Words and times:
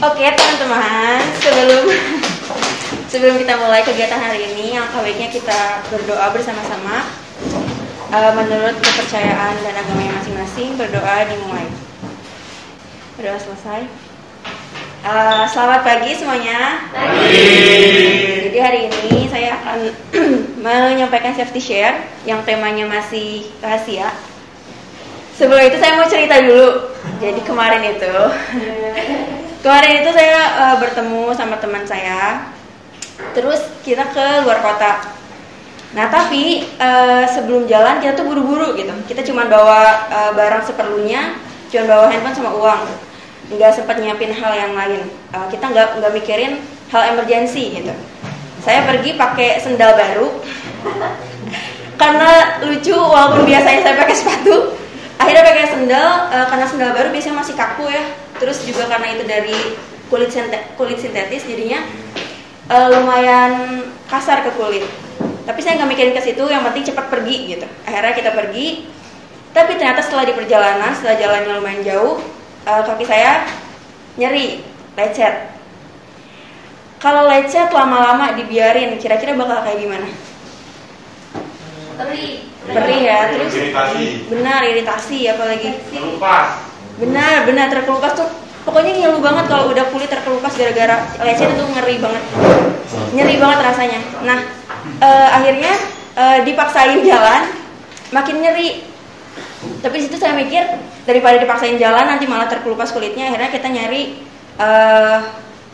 Oke 0.00 0.24
teman-teman, 0.24 1.20
sebelum 1.44 1.84
sebelum 3.12 3.36
kita 3.36 3.52
mulai 3.60 3.84
kegiatan 3.84 4.16
hari 4.16 4.48
ini, 4.48 4.72
yang 4.72 4.88
baiknya 4.96 5.28
kita 5.28 5.84
berdoa 5.92 6.32
bersama-sama. 6.32 7.04
Uh, 8.08 8.32
menurut 8.32 8.80
kepercayaan 8.80 9.60
dan 9.60 9.76
agamanya 9.76 10.16
masing-masing, 10.16 10.72
berdoa 10.80 11.28
dimulai. 11.28 11.68
Berdoa 13.20 13.44
selesai. 13.44 13.84
Uh, 15.04 15.44
selamat 15.52 15.84
pagi 15.84 16.16
semuanya. 16.16 16.80
Pagi. 16.96 17.44
Jadi 18.48 18.56
hari 18.56 18.80
ini 18.88 19.28
saya 19.28 19.60
akan 19.60 19.78
menyampaikan 20.64 21.36
safety 21.36 21.60
share 21.60 22.08
yang 22.24 22.40
temanya 22.48 22.88
masih 22.88 23.52
rahasia. 23.60 24.16
Sebelum 25.36 25.60
itu 25.60 25.76
saya 25.76 26.00
mau 26.00 26.08
cerita 26.08 26.40
dulu. 26.40 26.88
Jadi 27.20 27.40
kemarin 27.44 27.84
itu 27.84 28.16
Kemarin 29.60 30.00
itu 30.00 30.10
saya 30.16 30.40
uh, 30.56 30.76
bertemu 30.80 31.36
sama 31.36 31.60
teman 31.60 31.84
saya, 31.84 32.48
terus 33.36 33.60
kita 33.84 34.08
ke 34.08 34.26
luar 34.48 34.64
kota. 34.64 35.04
Nah 35.92 36.08
tapi 36.08 36.64
uh, 36.80 37.28
sebelum 37.28 37.68
jalan 37.68 38.00
kita 38.00 38.16
tuh 38.16 38.24
buru-buru 38.24 38.72
gitu. 38.80 38.88
Kita 39.04 39.20
cuma 39.20 39.44
bawa 39.44 40.08
uh, 40.08 40.32
barang 40.32 40.64
seperlunya, 40.64 41.36
cuma 41.68 41.84
bawa 41.92 42.08
handphone 42.08 42.36
sama 42.40 42.50
uang. 42.56 42.82
Nggak 43.52 43.76
sempat 43.76 44.00
nyiapin 44.00 44.32
hal 44.32 44.52
yang 44.56 44.72
lain. 44.72 45.04
Uh, 45.28 45.44
kita 45.52 45.68
nggak 45.68 46.00
nggak 46.00 46.12
mikirin 46.16 46.52
hal 46.88 47.02
emergensi 47.12 47.84
gitu. 47.84 47.92
Saya 48.64 48.88
pergi 48.88 49.20
pakai 49.20 49.60
sendal 49.60 49.92
baru 49.92 50.40
karena 52.00 52.64
lucu 52.64 52.96
walaupun 52.96 53.44
biasanya 53.44 53.84
saya 53.84 53.96
pakai 54.00 54.16
sepatu. 54.16 54.72
Akhirnya 55.20 55.44
pakai 55.44 55.68
sendal 55.68 56.32
uh, 56.32 56.48
karena 56.48 56.64
sendal 56.64 56.96
baru 56.96 57.12
biasanya 57.12 57.44
masih 57.44 57.52
kaku 57.52 57.92
ya 57.92 58.08
terus 58.40 58.64
juga 58.64 58.88
karena 58.88 59.12
itu 59.12 59.24
dari 59.28 59.56
kulit 60.10 60.32
kulit 60.74 60.98
sintetis 60.98 61.46
jadinya 61.46 61.84
uh, 62.72 62.88
lumayan 62.90 63.84
kasar 64.10 64.42
ke 64.42 64.50
kulit. 64.56 64.82
Tapi 65.44 65.60
saya 65.60 65.82
nggak 65.82 65.90
mikirin 65.92 66.14
ke 66.16 66.22
situ 66.24 66.42
yang 66.48 66.64
penting 66.64 66.88
cepat 66.88 67.06
pergi 67.12 67.36
gitu. 67.56 67.66
Akhirnya 67.84 68.14
kita 68.16 68.30
pergi. 68.32 68.88
Tapi 69.50 69.74
ternyata 69.74 69.98
setelah 69.98 70.24
di 70.26 70.34
perjalanan 70.34 70.94
setelah 70.94 71.18
jalannya 71.18 71.58
lumayan 71.58 71.82
jauh 71.82 72.22
uh, 72.66 72.82
kaki 72.86 73.04
saya 73.06 73.46
nyeri 74.14 74.62
lecet. 74.94 75.50
Kalau 77.02 77.26
lecet 77.26 77.72
lama-lama 77.72 78.36
dibiarin 78.38 78.94
kira-kira 79.00 79.34
bakal 79.34 79.64
kayak 79.66 79.78
gimana? 79.80 80.08
Perih. 81.98 82.46
Perih 82.70 83.00
ya 83.02 83.18
terus 83.34 83.50
iritasi. 83.56 84.30
benar 84.30 84.60
iritasi 84.62 85.18
apalagi. 85.26 85.68
Terlepas. 85.90 86.69
Benar 87.00 87.48
benar 87.48 87.66
terkelupas 87.72 88.12
tuh. 88.14 88.28
Pokoknya 88.60 88.92
ngeluh 88.92 89.24
banget 89.24 89.48
kalau 89.48 89.72
udah 89.72 89.88
kulit 89.88 90.12
terkelupas 90.12 90.52
gara-gara 90.52 91.00
lecet 91.24 91.48
itu 91.48 91.64
ngeri 91.64 91.96
banget. 91.96 92.22
Nyeri 93.16 93.34
banget 93.40 93.58
rasanya. 93.72 94.00
Nah 94.20 94.38
uh, 95.00 95.28
akhirnya 95.32 95.72
uh, 96.14 96.38
dipaksain 96.44 97.00
jalan 97.00 97.48
makin 98.12 98.36
nyeri. 98.44 98.84
Tapi 99.80 99.96
situ 99.96 100.20
saya 100.20 100.36
mikir 100.36 100.60
daripada 101.08 101.40
dipaksain 101.40 101.80
jalan 101.80 102.04
nanti 102.04 102.28
malah 102.28 102.52
terkelupas 102.52 102.92
kulitnya. 102.92 103.32
Akhirnya 103.32 103.48
kita 103.48 103.68
nyari 103.72 104.20
uh, 104.60 105.18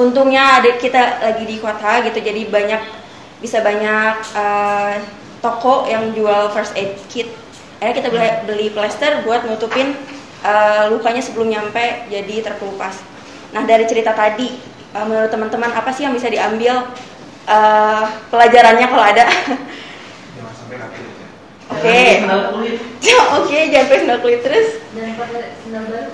untungnya 0.00 0.64
ada 0.64 0.80
kita 0.80 1.20
lagi 1.20 1.44
di 1.44 1.60
kota 1.60 2.00
gitu 2.08 2.18
jadi 2.24 2.48
banyak 2.48 2.80
bisa 3.44 3.60
banyak 3.60 4.14
uh, 4.32 4.96
toko 5.44 5.84
yang 5.84 6.16
jual 6.16 6.48
first 6.56 6.72
aid 6.80 6.96
kit. 7.12 7.28
Akhirnya 7.80 7.96
kita 7.96 8.08
beli, 8.08 8.28
beli 8.48 8.66
plester 8.72 9.20
buat 9.24 9.44
nutupin 9.44 9.96
uh, 10.44 10.84
lukanya 10.92 11.22
sebelum 11.22 11.48
nyampe 11.48 12.08
jadi 12.08 12.44
terkelupas. 12.44 13.00
Nah 13.52 13.66
dari 13.66 13.84
cerita 13.86 14.14
tadi, 14.14 14.48
uh, 14.94 15.04
menurut 15.06 15.30
teman-teman 15.32 15.72
apa 15.72 15.90
sih 15.90 16.06
yang 16.06 16.14
bisa 16.14 16.28
diambil 16.28 16.86
uh, 17.48 18.04
pelajarannya 18.28 18.86
kalau 18.88 19.04
ada? 19.04 19.24
Jangan 20.36 20.54
sampai 20.54 20.76
kaki 20.80 21.00
aja. 21.02 21.26
Oke, 21.70 22.00
oke 23.40 23.58
jangan 23.70 23.86
pakai 23.86 24.00
sendal 24.02 24.20
kulit 24.20 24.40
terus, 24.42 24.68
dan 24.96 25.14
pakai 25.14 25.54
sendal 25.64 25.84
baru 25.86 26.10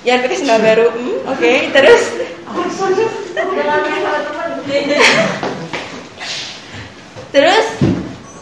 jangan 0.00 0.20
pakai 0.24 0.38
sendal 0.40 0.60
baru. 0.64 0.86
Hmm, 0.96 1.18
oke 1.28 1.52
terus, 1.76 2.02
jangan 3.36 3.78
main 3.84 4.00
sama 4.00 4.20
teman 4.24 4.48
terus 7.30 7.66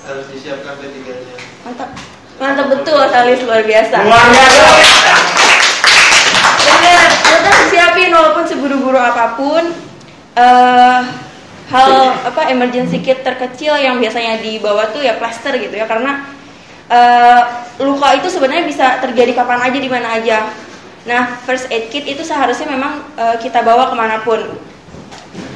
harus 0.08 0.24
disiapkan 0.32 0.80
ketiganya 0.80 1.36
mantap, 1.60 1.92
mantap 2.40 2.72
betul 2.72 2.96
Salis 3.12 3.44
luar 3.44 3.60
biasa. 3.60 3.96
Luar 4.00 4.26
biasa. 4.32 4.64
Kita 7.28 7.50
siapin 7.72 8.10
walaupun 8.12 8.44
seburu-buru 8.48 8.98
apa 8.98 9.36
pun 9.38 9.64
eh 10.38 11.00
hal 11.68 11.92
apa 12.24 12.48
emergency 12.48 13.04
kit 13.04 13.20
terkecil 13.20 13.76
yang 13.76 14.00
biasanya 14.00 14.40
dibawa 14.40 14.88
tuh 14.88 15.04
ya 15.04 15.20
plaster 15.20 15.52
gitu 15.60 15.76
ya 15.76 15.84
karena 15.84 16.24
eh, 16.88 17.42
luka 17.84 18.16
itu 18.16 18.28
sebenarnya 18.32 18.64
bisa 18.64 18.86
terjadi 19.04 19.36
kapan 19.36 19.60
aja 19.68 19.78
di 19.78 19.90
mana 19.90 20.08
aja. 20.16 20.48
Nah 21.04 21.36
first 21.44 21.68
aid 21.68 21.92
kit 21.92 22.08
itu 22.08 22.24
seharusnya 22.24 22.72
memang 22.72 23.04
eh, 23.20 23.36
kita 23.40 23.60
bawa 23.60 23.92
ke 23.92 23.94
mana 23.96 24.16
pun. 24.24 24.40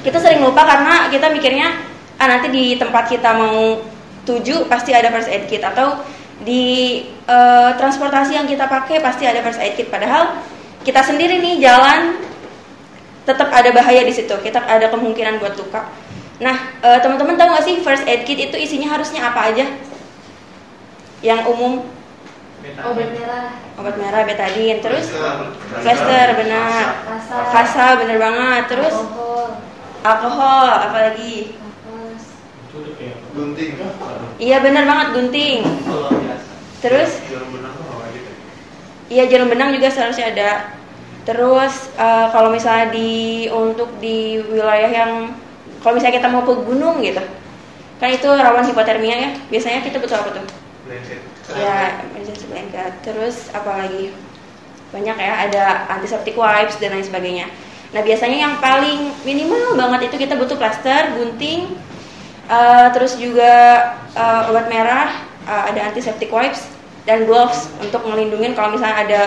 Kita 0.05 0.21
sering 0.21 0.45
lupa 0.45 0.69
karena 0.69 1.09
kita 1.09 1.33
mikirnya 1.33 1.73
ah 2.21 2.29
nanti 2.29 2.53
di 2.53 2.77
tempat 2.77 3.09
kita 3.09 3.33
mau 3.35 3.81
tuju 4.29 4.69
pasti 4.69 4.93
ada 4.93 5.09
first 5.11 5.33
aid 5.33 5.49
kit 5.49 5.65
atau 5.65 5.97
di 6.45 7.01
eh, 7.09 7.71
transportasi 7.81 8.37
yang 8.37 8.45
kita 8.45 8.69
pakai 8.69 9.01
pasti 9.01 9.25
ada 9.25 9.41
first 9.41 9.63
aid 9.65 9.81
kit 9.81 9.89
padahal 9.89 10.45
kita 10.83 11.01
sendiri 11.03 11.39
nih 11.39 11.63
jalan 11.63 12.19
tetap 13.23 13.49
ada 13.55 13.71
bahaya 13.71 14.03
di 14.03 14.13
situ. 14.15 14.35
Kita 14.43 14.63
ada 14.67 14.91
kemungkinan 14.91 15.39
buat 15.39 15.55
luka. 15.55 15.87
Nah 16.43 16.57
eh, 16.83 16.99
teman-teman 16.99 17.39
tahu 17.39 17.49
nggak 17.55 17.65
sih 17.65 17.75
first 17.87 18.05
aid 18.07 18.27
kit 18.27 18.39
itu 18.39 18.57
isinya 18.59 18.99
harusnya 18.99 19.23
apa 19.31 19.55
aja? 19.55 19.67
Yang 21.23 21.41
umum? 21.55 21.73
Obat 22.63 23.11
merah. 23.15 23.49
Obat 23.79 23.95
merah. 23.99 24.23
Betadine 24.27 24.79
terus? 24.83 25.11
Plaster. 25.83 26.27
benar. 26.39 26.85
Kasa 27.07 27.37
kasa 27.51 27.85
bener 27.99 28.19
banget. 28.19 28.63
Terus? 28.71 28.95
Alkohol. 28.95 29.47
Alkohol 30.03 30.69
apalagi? 30.91 31.63
Gunting. 33.33 33.73
Iya 34.39 34.57
bener 34.61 34.85
banget 34.87 35.09
gunting. 35.15 35.59
Terus 36.83 37.11
Jarum 37.31 37.49
benang 37.55 37.79
tuh 37.79 37.87
apa 37.87 38.05
gitu? 38.11 38.31
Iya 39.13 39.29
jarum 39.29 39.53
benang 39.53 39.77
juga 39.77 39.93
seharusnya 39.93 40.33
ada. 40.33 40.73
Terus 41.29 41.93
eh, 42.01 42.27
kalau 42.33 42.49
misalnya 42.49 42.89
di 42.97 43.45
untuk 43.53 43.93
di 44.01 44.41
wilayah 44.41 44.89
yang 44.89 45.13
kalau 45.85 46.01
misalnya 46.01 46.17
kita 46.17 46.33
mau 46.33 46.49
ke 46.49 46.55
gunung 46.65 47.05
gitu, 47.05 47.21
kan 48.01 48.09
itu 48.09 48.29
rawan 48.33 48.65
hipotermia 48.65 49.17
ya. 49.21 49.31
Biasanya 49.53 49.85
kita 49.85 50.01
butuh 50.01 50.17
apa 50.17 50.41
tuh? 50.41 50.45
Blanket. 50.89 51.21
Ya 51.53 52.01
emergency 52.09 52.49
blanket. 52.49 52.93
Terus 53.05 53.53
apa 53.53 53.85
lagi? 53.85 54.17
Banyak 54.93 55.17
ya, 55.17 55.33
ada 55.49 55.65
antiseptic 55.93 56.37
wipes 56.37 56.81
dan 56.81 56.97
lain 56.97 57.05
sebagainya. 57.05 57.47
Nah 57.93 58.01
biasanya 58.01 58.49
yang 58.49 58.55
paling 58.65 59.13
minimal 59.29 59.77
banget 59.77 60.09
itu 60.09 60.25
kita 60.25 60.37
butuh 60.41 60.57
plaster, 60.57 61.13
gunting, 61.17 61.77
eh, 62.49 62.89
terus 62.97 63.21
juga 63.21 63.53
eh, 64.17 64.49
obat 64.49 64.73
merah, 64.73 65.13
eh, 65.45 65.63
ada 65.73 65.93
antiseptic 65.93 66.33
wipes 66.33 66.65
dan 67.03 67.27
gloves 67.27 67.71
untuk 67.83 68.07
melindungi 68.07 68.55
kalau 68.55 68.75
misalnya 68.75 68.99
ada 69.03 69.23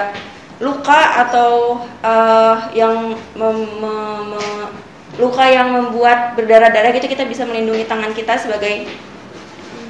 luka 0.63 1.27
atau 1.27 1.83
eh, 1.99 2.55
yang 2.79 3.15
mem- 3.35 3.73
me- 3.79 4.23
me- 4.35 4.71
luka 5.15 5.47
yang 5.47 5.71
membuat 5.71 6.35
berdarah-darah 6.35 6.91
gitu 6.95 7.07
kita 7.07 7.23
bisa 7.27 7.47
melindungi 7.47 7.87
tangan 7.87 8.11
kita 8.11 8.35
sebagai 8.35 8.87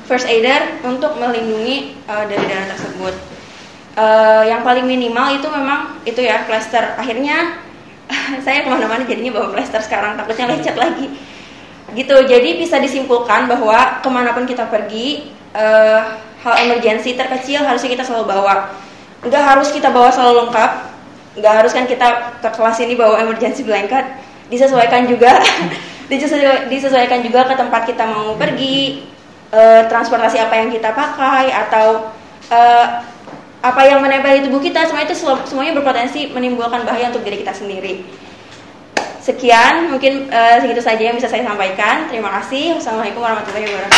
first 0.06 0.30
aider 0.30 0.82
untuk 0.86 1.18
melindungi 1.18 1.98
eh, 1.98 2.26
dari 2.30 2.46
darah 2.46 2.68
tersebut. 2.74 3.14
Eh, 3.96 4.44
yang 4.50 4.62
paling 4.66 4.86
minimal 4.86 5.38
itu 5.38 5.48
memang 5.50 6.02
itu 6.06 6.22
ya 6.22 6.46
plaster. 6.46 6.98
Akhirnya 6.98 7.62
saya 8.46 8.66
ke 8.66 8.70
mana-mana 8.70 9.06
jadinya 9.06 9.38
bawa 9.42 9.54
plaster 9.54 9.82
sekarang 9.82 10.18
takutnya 10.18 10.50
lecet 10.50 10.78
lagi. 10.78 11.10
Gitu. 11.94 12.16
Jadi 12.26 12.58
bisa 12.58 12.82
disimpulkan 12.82 13.46
bahwa 13.46 14.02
ke 14.02 14.10
mana 14.10 14.34
pun 14.34 14.46
kita 14.50 14.66
pergi 14.70 15.30
eh, 15.54 16.02
hal 16.46 16.56
emergensi 16.62 17.18
terkecil 17.18 17.66
harusnya 17.66 17.90
kita 17.98 18.06
selalu 18.06 18.30
bawa. 18.30 18.70
Nggak 19.26 19.44
harus 19.44 19.74
kita 19.74 19.90
bawa 19.90 20.14
selalu 20.14 20.46
lengkap. 20.46 20.72
Nggak 21.42 21.54
harus 21.58 21.74
kan 21.74 21.90
kita 21.90 22.08
ke 22.40 22.50
kelas 22.54 22.78
ini 22.86 22.94
bawa 22.94 23.18
emergency 23.26 23.66
blanket. 23.66 24.06
Disesuaikan 24.54 25.10
juga. 25.10 25.42
disesuai- 26.12 26.70
disesuaikan 26.70 27.26
juga 27.26 27.50
ke 27.50 27.58
tempat 27.58 27.90
kita 27.90 28.06
mau 28.06 28.38
pergi 28.38 29.02
eh, 29.50 29.82
transportasi 29.90 30.38
apa 30.38 30.54
yang 30.62 30.70
kita 30.70 30.94
pakai 30.94 31.50
atau 31.50 32.14
eh, 32.54 32.86
apa 33.66 33.82
yang 33.90 33.98
menempel 34.06 34.38
di 34.38 34.46
tubuh 34.46 34.62
kita 34.62 34.86
semua 34.86 35.02
itu 35.02 35.18
semuanya 35.18 35.74
berpotensi 35.74 36.30
menimbulkan 36.30 36.86
bahaya 36.86 37.10
untuk 37.10 37.26
diri 37.26 37.42
kita 37.42 37.58
sendiri. 37.58 38.06
Sekian 39.18 39.90
mungkin 39.90 40.30
eh, 40.30 40.62
segitu 40.62 40.86
saja 40.86 41.02
yang 41.02 41.18
bisa 41.18 41.26
saya 41.26 41.42
sampaikan. 41.42 42.06
Terima 42.06 42.30
kasih. 42.38 42.78
Wassalamualaikum 42.78 43.26
warahmatullahi 43.26 43.66
wabarakatuh. 43.66 43.98